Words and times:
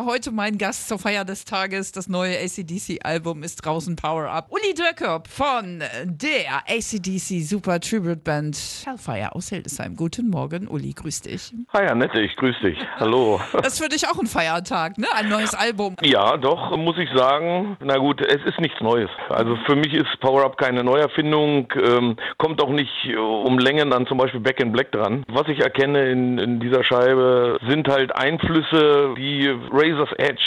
Heute 0.00 0.30
mein 0.30 0.58
Gast 0.58 0.86
zur 0.86 1.00
Feier 1.00 1.24
des 1.24 1.44
Tages. 1.44 1.90
Das 1.90 2.08
neue 2.08 2.38
ACDC-Album 2.38 3.42
ist 3.42 3.56
draußen 3.56 3.96
Power 3.96 4.30
Up. 4.30 4.46
Uli 4.48 4.72
Dürkop 4.72 5.26
von 5.26 5.82
der 6.04 6.62
ACDC 6.68 7.42
Super 7.42 7.80
Tribute 7.80 8.22
Band 8.22 8.56
Hellfire 8.86 9.34
aus 9.34 9.48
Hildesheim. 9.48 9.96
Guten 9.96 10.30
Morgen, 10.30 10.68
Uli, 10.68 10.92
grüß 10.92 11.22
dich. 11.22 11.52
Hi 11.72 11.88
Annette, 11.88 12.20
ich 12.20 12.36
grüß 12.36 12.54
dich. 12.62 12.78
Hallo. 13.00 13.40
Das 13.52 13.72
ist 13.72 13.82
für 13.82 13.88
dich 13.88 14.06
auch 14.06 14.16
ein 14.20 14.28
Feiertag, 14.28 14.98
ne? 14.98 15.08
Ein 15.16 15.28
neues 15.28 15.52
Album. 15.52 15.96
Ja, 16.02 16.36
doch, 16.36 16.76
muss 16.76 16.96
ich 16.96 17.10
sagen. 17.12 17.76
Na 17.80 17.96
gut, 17.96 18.20
es 18.24 18.40
ist 18.46 18.60
nichts 18.60 18.80
Neues. 18.80 19.10
Also 19.30 19.56
für 19.66 19.74
mich 19.74 19.92
ist 19.92 20.20
Power 20.20 20.44
Up 20.44 20.58
keine 20.58 20.84
Neuerfindung, 20.84 21.72
ähm, 21.74 22.16
kommt 22.38 22.62
auch 22.62 22.70
nicht 22.70 22.92
äh, 23.04 23.16
um 23.16 23.58
Längen 23.58 23.92
an 23.92 24.06
zum 24.06 24.18
Beispiel 24.18 24.38
Back 24.38 24.60
in 24.60 24.70
Black 24.70 24.92
dran. 24.92 25.24
Was 25.28 25.48
ich 25.48 25.58
erkenne 25.58 26.08
in, 26.08 26.38
in 26.38 26.60
dieser 26.60 26.84
Scheibe 26.84 27.58
sind 27.68 27.88
halt 27.88 28.14
Einflüsse, 28.14 29.14
die 29.18 29.52
Razor's 29.88 30.12
Edge 30.18 30.42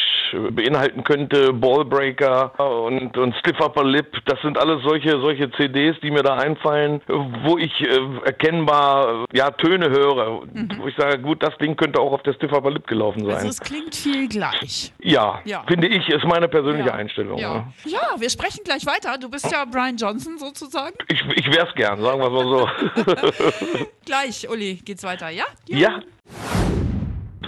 beinhalten 0.51 1.03
könnte, 1.03 1.53
Ballbreaker 1.53 2.59
und, 2.85 3.17
und 3.17 3.35
Stiff 3.35 3.59
Upper 3.59 3.83
Lip. 3.83 4.17
Das 4.25 4.41
sind 4.41 4.57
alles 4.57 4.81
solche, 4.83 5.19
solche 5.19 5.51
CDs, 5.51 5.97
die 6.01 6.11
mir 6.11 6.23
da 6.23 6.35
einfallen, 6.37 7.01
wo 7.43 7.57
ich 7.57 7.71
äh, 7.81 7.99
erkennbar 8.25 9.25
ja, 9.33 9.51
Töne 9.51 9.89
höre. 9.89 10.45
Mhm. 10.45 10.69
Wo 10.79 10.87
ich 10.87 10.95
sage, 10.95 11.19
gut, 11.19 11.43
das 11.43 11.57
Ding 11.57 11.75
könnte 11.75 11.99
auch 11.99 12.13
auf 12.13 12.23
der 12.23 12.33
Stiff 12.33 12.51
Upper 12.51 12.71
Lip 12.71 12.87
gelaufen 12.87 13.25
sein. 13.25 13.35
Also 13.35 13.49
es 13.49 13.59
klingt 13.59 13.95
viel 13.95 14.27
gleich. 14.27 14.93
Ja, 14.99 15.39
ja. 15.45 15.63
finde 15.67 15.87
ich, 15.87 16.07
ist 16.09 16.25
meine 16.25 16.47
persönliche 16.47 16.89
ja. 16.89 16.95
Einstellung. 16.95 17.37
Ja. 17.37 17.67
ja. 17.85 18.15
wir 18.17 18.29
sprechen 18.29 18.63
gleich 18.63 18.85
weiter. 18.85 19.17
Du 19.17 19.29
bist 19.29 19.51
ja 19.51 19.65
Brian 19.65 19.97
Johnson 19.97 20.37
sozusagen. 20.37 20.95
Ich, 21.09 21.23
ich 21.35 21.47
wäre 21.47 21.67
es 21.67 21.75
gern, 21.75 22.01
sagen 22.01 22.19
wir 22.19 22.27
es 22.27 22.33
mal 22.33 22.47
so. 22.47 23.85
gleich, 24.05 24.49
Uli, 24.49 24.75
geht's 24.85 25.03
weiter, 25.03 25.29
ja? 25.29 25.45
Ja. 25.67 26.01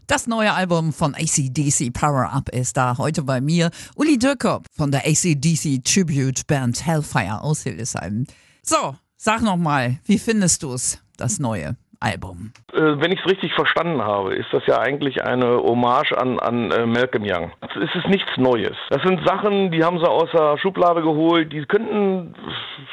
Das 0.07 0.27
neue 0.27 0.53
Album 0.53 0.91
von 0.91 1.16
ACDC 1.16 1.93
Power 1.93 2.29
Up 2.34 2.49
ist 2.49 2.76
da 2.76 2.98
heute 2.98 3.23
bei 3.23 3.40
mir. 3.40 3.71
Uli 3.96 4.20
Dürkop 4.20 4.65
von 4.76 4.91
der 4.91 5.01
ACDC 5.05 5.82
Tribute 5.85 6.45
Band 6.45 6.85
Hellfire 6.85 7.41
aus 7.41 7.63
Hildesheim. 7.63 8.26
So, 8.62 8.95
sag 9.15 9.41
nochmal, 9.41 9.99
wie 10.05 10.20
findest 10.20 10.63
du 10.63 10.73
es, 10.73 11.01
das 11.15 11.40
neue 11.40 11.77
Album? 12.01 12.51
Äh, 12.73 12.99
wenn 12.99 13.13
ich 13.13 13.20
es 13.21 13.32
richtig 13.32 13.54
verstanden 13.54 14.01
habe, 14.01 14.35
ist 14.35 14.51
das 14.51 14.63
ja 14.68 14.79
eigentlich 14.79 15.23
eine 15.23 15.55
Hommage 15.55 16.12
an, 16.17 16.38
an 16.40 16.71
äh, 16.71 16.85
Malcolm 16.85 17.23
Young. 17.26 17.54
Es 17.62 17.95
ist 17.95 18.07
nichts 18.10 18.29
Neues. 18.35 18.76
Das 18.90 19.01
sind 19.04 19.26
Sachen, 19.26 19.71
die 19.71 19.85
haben 19.85 19.99
sie 19.99 20.10
aus 20.10 20.29
der 20.34 20.57
Schublade 20.57 21.01
geholt, 21.01 21.54
die 21.54 21.63
könnten 21.63 22.35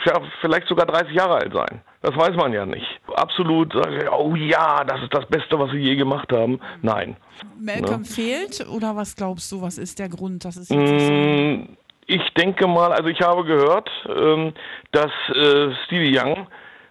ja, 0.05 0.21
vielleicht 0.41 0.69
sogar 0.69 0.87
30 0.87 1.13
Jahre 1.13 1.35
alt 1.35 1.53
sein. 1.53 1.83
Das 2.03 2.17
weiß 2.17 2.37
man 2.37 2.53
ja 2.53 2.65
nicht. 2.65 3.00
Absolut, 3.21 3.75
oh 4.11 4.35
ja, 4.35 4.83
das 4.85 5.03
ist 5.03 5.13
das 5.13 5.27
Beste, 5.27 5.59
was 5.59 5.73
wir 5.73 5.79
je 5.79 5.95
gemacht 5.95 6.33
haben. 6.33 6.59
Nein. 6.81 7.17
Malcolm 7.61 8.01
ne? 8.01 8.07
fehlt 8.07 8.67
oder 8.67 8.97
was 8.97 9.15
glaubst 9.15 9.53
du, 9.53 9.61
was 9.61 9.77
ist 9.77 9.99
der 9.99 10.09
Grund, 10.09 10.47
dass 10.47 10.57
es 10.57 10.71
jetzt 10.71 10.81
mm, 10.81 11.77
Ich 12.07 12.33
denke 12.35 12.67
mal, 12.67 12.93
also 12.93 13.09
ich 13.09 13.21
habe 13.21 13.45
gehört, 13.45 13.91
ähm, 14.09 14.55
dass 14.93 15.11
äh, 15.35 15.75
Stevie 15.85 16.19
Young 16.19 16.47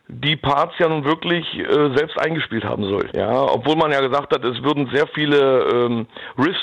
die 0.08 0.36
Parts 0.36 0.74
ja 0.78 0.88
nun 0.88 1.04
wirklich 1.04 1.46
äh, 1.58 1.96
selbst 1.96 2.20
eingespielt 2.20 2.64
haben 2.64 2.84
soll. 2.84 3.10
Ja, 3.14 3.42
obwohl 3.44 3.76
man 3.76 3.92
ja 3.92 4.02
gesagt 4.02 4.32
hat, 4.34 4.44
es 4.44 4.62
würden 4.64 4.88
sehr 4.94 5.08
viele 5.08 5.64
ähm, 5.74 6.08
Riffs 6.38 6.60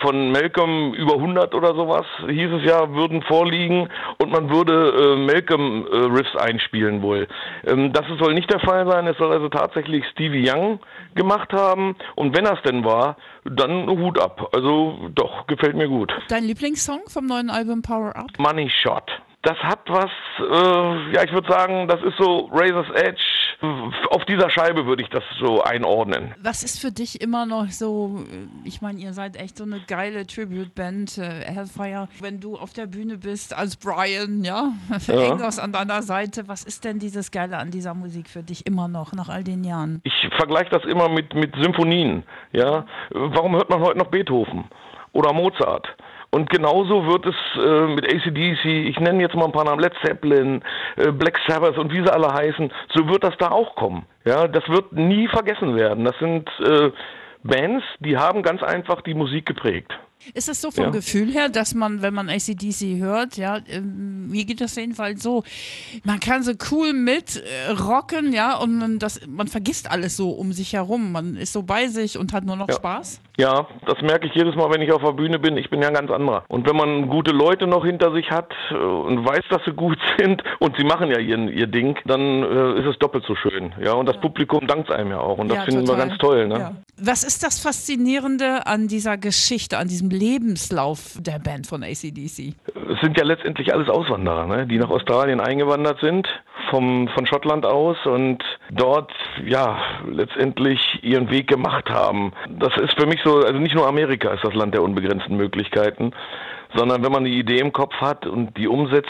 von 0.00 0.30
Malcolm 0.32 0.94
über 0.94 1.14
100 1.14 1.54
oder 1.54 1.74
sowas, 1.74 2.06
hieß 2.26 2.52
es 2.52 2.64
ja, 2.64 2.92
würden 2.94 3.22
vorliegen 3.22 3.88
und 4.18 4.30
man 4.30 4.50
würde 4.50 4.90
äh, 4.90 5.16
Malcolm 5.16 5.86
äh, 5.90 5.96
Riffs 5.96 6.34
einspielen 6.36 7.02
wohl. 7.02 7.26
Ähm, 7.66 7.92
das 7.92 8.04
soll 8.18 8.34
nicht 8.34 8.50
der 8.50 8.60
Fall 8.60 8.86
sein, 8.90 9.06
es 9.06 9.16
soll 9.18 9.32
also 9.32 9.48
tatsächlich 9.48 10.04
Stevie 10.12 10.48
Young 10.48 10.80
gemacht 11.14 11.52
haben 11.52 11.96
und 12.16 12.36
wenn 12.36 12.44
das 12.44 12.60
denn 12.62 12.84
war, 12.84 13.16
dann 13.44 13.88
Hut 13.88 14.20
ab. 14.20 14.50
Also 14.52 15.10
doch, 15.14 15.46
gefällt 15.46 15.76
mir 15.76 15.88
gut. 15.88 16.12
Dein 16.28 16.44
Lieblingssong 16.44 17.00
vom 17.08 17.26
neuen 17.26 17.50
Album 17.50 17.82
Power 17.82 18.14
Up? 18.16 18.30
Money 18.38 18.70
Shot. 18.82 19.10
Das 19.42 19.56
hat 19.58 19.80
was, 19.86 20.10
äh, 20.40 21.14
ja, 21.14 21.22
ich 21.22 21.32
würde 21.32 21.48
sagen, 21.48 21.86
das 21.86 22.02
ist 22.02 22.16
so 22.18 22.50
Razor's 22.52 22.90
Edge. 22.90 23.22
Auf 24.10 24.24
dieser 24.24 24.50
Scheibe 24.50 24.84
würde 24.84 25.02
ich 25.02 25.08
das 25.10 25.22
so 25.40 25.62
einordnen. 25.62 26.34
Was 26.42 26.64
ist 26.64 26.80
für 26.80 26.90
dich 26.90 27.20
immer 27.20 27.46
noch 27.46 27.68
so, 27.68 28.24
ich 28.64 28.82
meine, 28.82 28.98
ihr 28.98 29.12
seid 29.12 29.36
echt 29.36 29.56
so 29.56 29.64
eine 29.64 29.80
geile 29.86 30.26
Tribute-Band, 30.26 31.18
äh, 31.18 31.44
Hellfire. 31.44 32.08
Wenn 32.20 32.40
du 32.40 32.56
auf 32.56 32.72
der 32.72 32.86
Bühne 32.86 33.16
bist 33.16 33.56
als 33.56 33.76
Brian, 33.76 34.42
ja, 34.42 34.72
ja. 35.06 35.14
Engels 35.14 35.60
an 35.60 35.72
deiner 35.72 36.02
Seite, 36.02 36.48
was 36.48 36.64
ist 36.64 36.84
denn 36.84 36.98
dieses 36.98 37.30
Geile 37.30 37.58
an 37.58 37.70
dieser 37.70 37.94
Musik 37.94 38.28
für 38.28 38.42
dich 38.42 38.66
immer 38.66 38.88
noch, 38.88 39.12
nach 39.12 39.28
all 39.28 39.44
den 39.44 39.62
Jahren? 39.62 40.00
Ich 40.02 40.28
vergleiche 40.36 40.70
das 40.70 40.84
immer 40.84 41.08
mit, 41.08 41.32
mit 41.34 41.54
Symphonien, 41.62 42.24
ja. 42.52 42.86
Warum 43.10 43.54
hört 43.54 43.70
man 43.70 43.80
heute 43.80 43.98
noch 43.98 44.08
Beethoven 44.08 44.64
oder 45.12 45.32
Mozart? 45.32 45.96
Und 46.30 46.50
genauso 46.50 47.06
wird 47.06 47.24
es 47.26 47.34
äh, 47.56 47.86
mit 47.86 48.06
ACDC, 48.06 48.64
ich 48.64 49.00
nenne 49.00 49.22
jetzt 49.22 49.34
mal 49.34 49.46
ein 49.46 49.52
paar 49.52 49.64
Namen, 49.64 49.80
Led 49.80 49.94
Zeppelin, 50.04 50.62
äh, 50.96 51.10
Black 51.10 51.38
Sabbath 51.46 51.78
und 51.78 51.90
wie 51.90 52.02
sie 52.02 52.12
alle 52.12 52.32
heißen, 52.32 52.70
so 52.94 53.08
wird 53.08 53.24
das 53.24 53.36
da 53.38 53.50
auch 53.50 53.74
kommen. 53.76 54.04
Ja, 54.26 54.46
das 54.46 54.68
wird 54.68 54.92
nie 54.92 55.26
vergessen 55.28 55.74
werden. 55.74 56.04
Das 56.04 56.18
sind 56.18 56.48
äh, 56.60 56.90
Bands, 57.42 57.84
die 58.00 58.18
haben 58.18 58.42
ganz 58.42 58.62
einfach 58.62 59.00
die 59.02 59.14
Musik 59.14 59.46
geprägt. 59.46 59.98
Ist 60.34 60.48
es 60.48 60.60
so 60.60 60.70
vom 60.70 60.84
ja. 60.84 60.90
Gefühl 60.90 61.32
her, 61.32 61.48
dass 61.48 61.74
man, 61.74 62.02
wenn 62.02 62.14
man 62.14 62.28
ACDC 62.28 62.98
hört, 62.98 63.36
ja, 63.36 63.58
ähm, 63.68 64.28
mir 64.28 64.44
geht 64.44 64.60
das 64.60 64.76
jedenfalls 64.76 65.22
so, 65.22 65.44
man 66.04 66.20
kann 66.20 66.42
so 66.42 66.52
cool 66.70 66.92
mit 66.92 67.36
äh, 67.36 67.70
rocken, 67.72 68.32
ja, 68.32 68.56
und 68.56 68.78
man, 68.78 68.98
das, 68.98 69.20
man 69.26 69.48
vergisst 69.48 69.90
alles 69.90 70.16
so 70.16 70.30
um 70.30 70.52
sich 70.52 70.72
herum. 70.72 71.12
Man 71.12 71.36
ist 71.36 71.52
so 71.52 71.62
bei 71.62 71.88
sich 71.88 72.18
und 72.18 72.32
hat 72.32 72.44
nur 72.44 72.56
noch 72.56 72.68
ja. 72.68 72.74
Spaß? 72.74 73.20
Ja, 73.38 73.68
das 73.86 74.02
merke 74.02 74.26
ich 74.26 74.34
jedes 74.34 74.56
Mal, 74.56 74.68
wenn 74.72 74.82
ich 74.82 74.90
auf 74.90 75.02
der 75.02 75.12
Bühne 75.12 75.38
bin. 75.38 75.56
Ich 75.56 75.70
bin 75.70 75.80
ja 75.80 75.88
ein 75.88 75.94
ganz 75.94 76.10
anderer. 76.10 76.42
Und 76.48 76.68
wenn 76.68 76.76
man 76.76 77.08
gute 77.08 77.30
Leute 77.30 77.68
noch 77.68 77.84
hinter 77.84 78.12
sich 78.12 78.30
hat 78.32 78.52
äh, 78.70 78.74
und 78.74 79.24
weiß, 79.24 79.44
dass 79.48 79.64
sie 79.64 79.72
gut 79.72 79.98
sind 80.18 80.42
und 80.58 80.76
sie 80.76 80.84
machen 80.84 81.10
ja 81.10 81.18
ihr, 81.20 81.38
ihr 81.48 81.68
Ding, 81.68 81.96
dann 82.04 82.42
äh, 82.42 82.80
ist 82.80 82.86
es 82.86 82.98
doppelt 82.98 83.24
so 83.26 83.36
schön. 83.36 83.72
Ja, 83.80 83.92
und 83.92 84.06
das 84.06 84.16
ja. 84.16 84.22
Publikum 84.22 84.66
dankt 84.66 84.90
einem 84.90 85.10
ja 85.10 85.20
auch. 85.20 85.38
Und 85.38 85.48
das 85.48 85.64
finden 85.64 85.84
total. 85.84 85.96
wir 85.98 86.06
ganz 86.06 86.18
toll. 86.18 86.48
Ne? 86.48 86.76
Was 86.96 87.22
ist 87.22 87.44
das 87.44 87.60
Faszinierende 87.60 88.66
an 88.66 88.88
dieser 88.88 89.16
Geschichte, 89.16 89.78
an 89.78 89.86
diesem 89.86 90.07
Lebenslauf 90.10 91.18
der 91.20 91.38
Band 91.38 91.66
von 91.66 91.82
ACDC? 91.82 92.54
Es 92.90 93.00
sind 93.02 93.16
ja 93.16 93.24
letztendlich 93.24 93.72
alles 93.72 93.88
Auswanderer, 93.88 94.46
ne? 94.46 94.66
die 94.66 94.78
nach 94.78 94.90
Australien 94.90 95.40
eingewandert 95.40 96.00
sind, 96.00 96.28
vom, 96.70 97.08
von 97.08 97.26
Schottland 97.26 97.64
aus 97.66 97.96
und 98.06 98.42
dort 98.70 99.12
ja 99.44 99.78
letztendlich 100.10 100.80
ihren 101.02 101.30
Weg 101.30 101.48
gemacht 101.48 101.88
haben. 101.90 102.32
Das 102.48 102.76
ist 102.76 102.98
für 102.98 103.06
mich 103.06 103.20
so, 103.24 103.38
also 103.38 103.58
nicht 103.58 103.74
nur 103.74 103.86
Amerika 103.86 104.30
ist 104.32 104.44
das 104.44 104.54
Land 104.54 104.74
der 104.74 104.82
unbegrenzten 104.82 105.36
Möglichkeiten, 105.36 106.12
sondern 106.74 107.02
wenn 107.04 107.12
man 107.12 107.24
die 107.24 107.38
Idee 107.38 107.58
im 107.58 107.72
Kopf 107.72 107.94
hat 107.94 108.26
und 108.26 108.56
die 108.56 108.68
umsetzt 108.68 109.08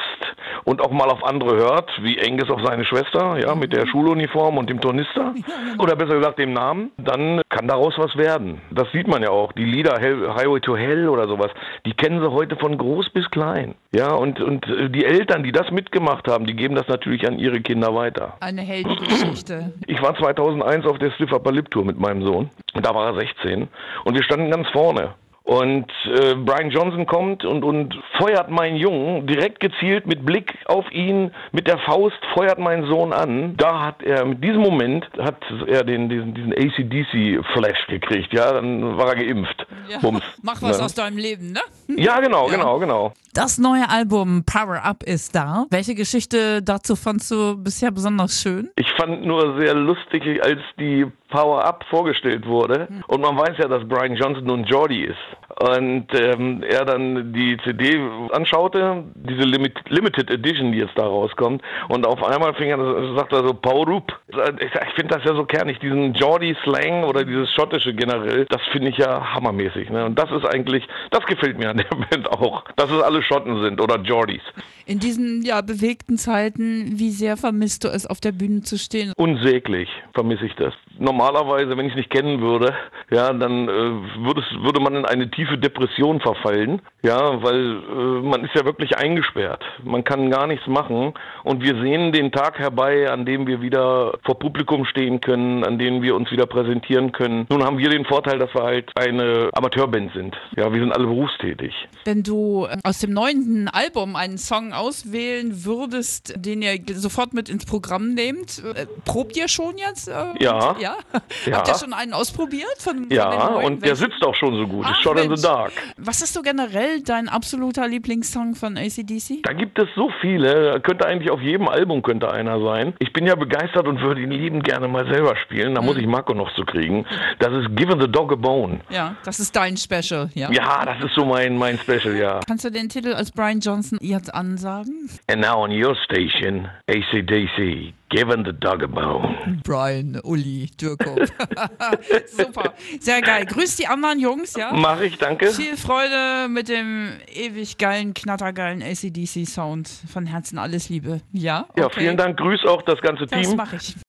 und 0.65 0.81
auch 0.81 0.91
mal 0.91 1.09
auf 1.11 1.25
andere 1.25 1.57
hört, 1.57 1.91
wie 2.03 2.21
Angus 2.21 2.51
auf 2.51 2.61
seine 2.65 2.85
Schwester, 2.85 3.39
ja, 3.39 3.55
mit 3.55 3.73
der 3.73 3.87
mhm. 3.87 3.91
Schuluniform 3.91 4.59
und 4.59 4.71
dem 4.71 4.81
Tornister, 4.81 5.35
genau. 5.35 5.83
oder 5.83 5.97
besser 5.97 6.17
gesagt 6.17 6.39
dem 6.39 6.53
Namen, 6.53 6.93
dann 6.99 7.43
kann 7.49 7.69
daraus 7.69 7.95
was 7.97 8.17
werden. 8.17 8.61
Das 8.71 8.91
sieht 8.93 9.09
man 9.09 9.23
ja 9.23 9.31
auch. 9.31 9.53
Die 9.53 9.65
Lieder 9.65 9.99
Hell, 9.99 10.29
Highway 10.35 10.61
to 10.61 10.77
Hell 10.77 11.09
oder 11.09 11.27
sowas, 11.27 11.51
die 11.87 11.95
kennen 11.95 12.21
sie 12.21 12.31
heute 12.31 12.57
von 12.57 12.77
groß 12.77 13.11
bis 13.11 13.31
klein. 13.31 13.75
Ja, 13.93 14.13
und, 14.13 14.41
und 14.41 14.67
äh, 14.67 14.91
die 14.91 15.05
Eltern, 15.05 15.43
die 15.43 15.53
das 15.53 15.71
mitgemacht 15.71 16.29
haben, 16.29 16.47
die 16.47 16.55
geben 16.55 16.75
das 16.75 16.89
natürlich 16.89 17.27
an 17.27 17.39
ihre 17.39 17.61
Kinder 17.61 17.95
weiter. 17.95 18.35
Eine 18.41 18.63
Heldengeschichte. 18.63 19.73
Ich 19.87 20.01
war 20.03 20.15
2001 20.17 20.87
auf 20.87 20.99
der 20.99 21.11
Stiff 21.13 21.33
Upper 21.33 21.53
Lip 21.53 21.71
Tour 21.71 21.85
mit 21.85 21.99
meinem 21.99 22.23
Sohn. 22.23 22.51
Da 22.75 22.95
war 22.95 23.07
er 23.07 23.15
16. 23.15 23.69
Und 24.05 24.15
wir 24.15 24.23
standen 24.23 24.51
ganz 24.51 24.69
vorne. 24.69 25.15
Und 25.49 25.91
äh, 26.05 26.35
Brian 26.35 26.69
Johnson 26.69 27.07
kommt 27.07 27.43
und, 27.43 27.65
und 27.65 27.99
feuert 28.19 28.51
meinen 28.51 28.77
Jungen 28.77 29.27
direkt 29.27 29.61
gezielt 29.61 30.07
mit 30.07 30.27
Blick 30.27 30.59
auf 30.67 30.85
ihn, 30.93 31.31
mit 31.53 31.67
der 31.67 31.79
Faust 31.79 32.19
feuert 32.35 32.59
meinen 32.59 32.87
Sohn 32.87 33.15
an. 33.15 33.57
Da 33.57 33.87
hat 33.87 34.03
er, 34.03 34.27
mit 34.27 34.45
diesem 34.45 34.61
Moment 34.61 35.09
hat 35.19 35.43
er 35.67 35.85
den, 35.85 36.11
diesen, 36.11 36.35
diesen 36.35 36.53
ACDC-Flash 36.53 37.87
gekriegt, 37.87 38.35
ja, 38.35 38.53
dann 38.53 38.99
war 38.99 39.09
er 39.09 39.25
geimpft. 39.25 39.67
Ja, 39.89 39.99
Bums, 39.99 40.23
mach 40.43 40.61
was 40.63 40.79
ne? 40.79 40.85
aus 40.85 40.95
deinem 40.95 41.19
Leben, 41.19 41.53
ne? 41.53 41.61
Ja, 41.89 42.21
genau, 42.21 42.49
ja. 42.49 42.57
genau, 42.57 42.79
genau. 42.79 43.13
Das 43.35 43.59
neue 43.59 43.89
Album 43.89 44.43
Power 44.45 44.83
Up 44.83 45.03
ist 45.05 45.35
da. 45.35 45.67
Welche 45.71 45.95
Geschichte 45.95 46.63
dazu 46.63 46.97
fandst 46.97 47.31
du 47.31 47.57
bisher 47.57 47.91
besonders 47.91 48.41
schön? 48.41 48.71
Ich 48.77 48.91
fand 48.97 49.25
nur 49.25 49.59
sehr 49.61 49.75
lustig, 49.75 50.43
als 50.43 50.61
die 50.79 51.07
Power 51.31 51.65
Up 51.65 51.85
vorgestellt 51.91 52.47
wurde. 52.47 52.89
Hm. 52.89 53.05
Und 53.07 53.21
man 53.21 53.37
weiß 53.39 53.59
ja, 53.59 53.69
dass 53.69 53.87
Brian 53.87 54.17
Johnson 54.17 54.45
nun 54.45 54.65
Geordie 54.65 55.05
ist. 55.05 55.17
Und 55.61 56.07
ähm, 56.15 56.63
er 56.63 56.85
dann 56.85 57.33
die 57.33 57.57
CD 57.65 58.01
anschaute, 58.33 59.05
diese 59.15 59.43
Limit 59.43 59.77
Limited 59.89 60.31
Edition, 60.31 60.73
die 60.73 60.79
jetzt 60.79 60.97
da 60.97 61.05
rauskommt. 61.05 61.63
Und 61.89 62.07
auf 62.07 62.23
einmal 62.25 62.55
fing 62.55 62.71
er, 62.71 63.15
sagt 63.17 63.33
er 63.33 63.47
so, 63.47 63.55
Power 63.55 63.89
Up. 63.89 64.21
Ich, 64.29 64.75
ich 64.75 64.95
finde 64.95 65.15
das 65.15 65.25
ja 65.25 65.35
so 65.35 65.45
kernig, 65.45 65.79
diesen 65.81 66.13
Geordie-Slang 66.13 67.05
oder 67.05 67.25
dieses 67.25 67.53
Schottische 67.53 67.95
generell, 67.95 68.47
das 68.47 68.63
finde 68.73 68.89
ich 68.89 68.99
ja 68.99 69.35
hammermäßig. 69.35 69.68
Ne? 69.91 70.05
Und 70.05 70.19
das 70.19 70.31
ist 70.31 70.45
eigentlich, 70.45 70.87
das 71.11 71.25
gefällt 71.27 71.59
mir 71.59 71.71
an 71.71 71.79
der 71.79 71.85
Band 72.11 72.29
auch, 72.29 72.65
dass 72.77 72.91
es 72.91 73.03
alle 73.03 73.23
Schotten 73.23 73.63
sind 73.63 73.81
oder 73.81 73.99
Geordies. 73.99 74.43
In 74.87 74.99
diesen 74.99 75.43
ja, 75.43 75.61
bewegten 75.61 76.17
Zeiten, 76.17 76.99
wie 76.99 77.11
sehr 77.11 77.37
vermisst 77.37 77.85
du 77.85 77.89
es, 77.89 78.07
auf 78.07 78.21
der 78.21 78.33
Bühne 78.33 78.63
zu 78.63 78.79
stehen? 78.79 79.13
Unsäglich 79.17 79.89
vermisse 80.15 80.47
ich 80.47 80.55
das 80.55 80.75
normalerweise, 80.99 81.77
wenn 81.77 81.87
ich 81.87 81.93
es 81.93 81.97
nicht 81.97 82.11
kennen 82.11 82.41
würde, 82.41 82.75
ja, 83.11 83.33
dann 83.33 83.69
äh, 83.69 84.25
würde, 84.25 84.43
würde 84.61 84.81
man 84.81 84.95
in 84.97 85.05
eine 85.05 85.31
tiefe 85.31 85.59
Depression 85.59 86.21
verfallen, 86.21 86.83
ja, 87.03 87.43
weil 87.43 87.77
äh, 87.77 88.23
man 88.23 88.45
ist 88.45 88.55
ja 88.55 88.65
wirklich 88.65 88.97
eingesperrt. 88.97 89.65
Man 89.83 90.05
kann 90.05 90.31
gar 90.31 90.47
nichts 90.47 90.67
machen 90.67 91.15
und 91.45 91.63
wir 91.63 91.81
sehen 91.81 92.13
den 92.13 92.33
Tag 92.33 92.59
herbei, 92.59 93.11
an 93.11 93.25
dem 93.25 93.47
wir 93.47 93.61
wieder 93.61 94.19
vor 94.25 94.39
Publikum 94.39 94.85
stehen 94.85 95.21
können, 95.21 95.65
an 95.65 95.79
dem 95.79 96.03
wir 96.03 96.15
uns 96.15 96.31
wieder 96.31 96.47
präsentieren 96.47 97.13
können. 97.13 97.47
Nun 97.49 97.65
haben 97.65 97.79
wir 97.79 97.91
den 97.91 98.05
Vorteil, 98.05 98.39
dass 98.39 98.53
wir 98.55 98.63
halt 98.63 98.91
eine 98.97 99.51
Amateurband 99.55 100.13
sind. 100.15 100.37
Ja, 100.57 100.73
wir 100.73 100.81
sind 100.81 100.93
alle 100.93 101.07
berufstätig. 101.07 101.75
Wenn 102.05 102.23
du 102.23 102.67
äh, 102.67 102.77
aus 102.83 102.99
dem 102.99 103.13
neunten 103.13 103.69
Album 103.69 104.17
einen 104.17 104.39
Song 104.39 104.73
auswählen 104.73 105.65
würdest, 105.65 106.35
den 106.37 106.63
ihr 106.63 106.79
sofort 106.95 107.33
mit 107.33 107.49
ins 107.49 107.65
Programm 107.65 108.15
nehmt, 108.15 108.63
äh, 108.75 108.87
probt 109.05 109.37
ihr 109.37 109.49
schon 109.49 109.77
jetzt? 109.79 110.09
Äh, 110.09 110.13
ja. 110.41 110.77
Ja. 110.89 111.51
Ja. 111.51 111.57
Habt 111.59 111.69
ihr 111.69 111.75
schon 111.79 111.93
einen 111.93 112.13
ausprobiert? 112.13 112.67
Von, 112.79 113.07
ja, 113.11 113.31
von 113.31 113.65
und 113.65 113.83
der 113.83 113.91
Welchen? 113.91 114.11
sitzt 114.11 114.25
auch 114.25 114.35
schon 114.35 114.57
so 114.57 114.67
gut. 114.67 114.85
Ach, 114.87 114.93
ist 114.93 115.03
Shot 115.03 115.19
in 115.21 115.35
the 115.35 115.43
Dark. 115.43 115.73
Was 115.97 116.23
ist 116.23 116.33
so 116.35 116.43
generell 116.43 117.03
dein 117.03 117.29
absoluter 117.29 117.87
Lieblingssong 117.89 118.55
von 118.55 118.77
ACDC? 118.77 119.43
Da 119.43 119.53
gibt 119.53 119.79
es 119.79 119.89
so 119.95 120.11
viele, 120.21 120.81
könnte 120.81 121.07
eigentlich 121.07 121.31
auf 121.31 121.41
jedem 121.41 121.69
Album 121.69 122.03
könnte 122.03 122.31
einer 122.31 122.61
sein. 122.63 122.95
Ich 122.99 123.13
bin 123.13 123.27
ja 123.27 123.35
begeistert 123.35 123.87
und 123.87 124.01
würde 124.01 124.21
ihn 124.21 124.31
liebend 124.31 124.65
gerne 124.65 124.89
mal 124.89 125.07
selber 125.13 125.37
spielen. 125.37 125.75
Da 125.75 125.83
muss 125.83 125.97
ich 125.97 126.07
Marco 126.07 126.35
noch 126.35 126.53
zu 126.55 126.65
kriegen. 126.65 127.05
Das 127.39 127.53
ist 127.53 127.75
Given 127.77 128.01
the 128.01 128.09
Dog 128.11 128.33
a 128.33 128.37
Bone. 128.37 128.81
Ja, 128.91 129.17
das 129.25 129.41
ist 129.41 129.55
dein 129.57 129.77
Special, 129.77 130.31
ja? 130.35 130.51
Ja, 130.51 130.85
das 130.85 131.05
ist 131.05 131.15
so 131.15 131.25
mein, 131.25 131.57
mein 131.57 131.79
Special, 131.79 132.17
ja. 132.17 132.41
Kannst 132.47 132.65
du 132.65 132.71
den 132.71 132.89
Titel 132.89 133.13
als 133.15 133.31
Brian 133.31 133.61
Johnson 133.61 133.99
jetzt 134.01 134.33
ansagen? 134.33 135.09
And 135.31 135.41
now 135.41 135.63
on 135.63 135.71
your 135.71 135.97
station, 136.05 136.69
ACDC, 136.89 137.93
Given 138.11 138.43
the 138.45 138.53
Dog 138.53 138.83
a 138.83 138.87
Bone. 138.87 139.61
Brian, 139.65 140.19
Uli, 140.25 140.71
Dürkop. 140.81 141.19
Super, 142.27 142.73
sehr 143.01 143.21
geil. 143.21 143.45
Grüß 143.45 143.77
die 143.77 143.87
anderen 143.87 144.19
Jungs, 144.19 144.55
ja? 144.57 144.73
Mach 144.73 145.01
ich, 145.03 145.19
danke. 145.19 145.49
Viel 145.49 145.77
Freude 145.77 146.49
mit 146.49 146.71
dem 146.71 147.11
ewig 147.35 147.77
geilen, 147.77 148.15
knattergeilen 148.15 148.83
ACDC-Sound. 148.83 149.91
Von 150.11 150.25
Herzen 150.25 150.59
alles 150.59 150.89
Liebe. 150.89 151.21
Ja? 151.33 151.67
Ja, 151.77 151.85
okay. 151.87 152.01
vielen 152.01 152.17
Dank. 152.17 152.39
Grüß 152.39 152.65
auch 152.67 152.81
das 152.83 152.99
ganze 153.03 153.27
Das 153.27 153.47
Team. 153.47 153.57
mache 153.57 153.77
ich. 153.77 153.95